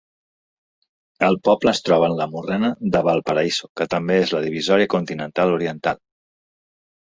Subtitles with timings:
[1.27, 5.55] El poble es troba en la morrena de Valparaíso, que també és la Divisòria continental
[5.59, 6.03] oriental.